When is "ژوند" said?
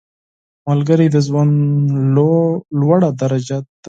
1.27-1.53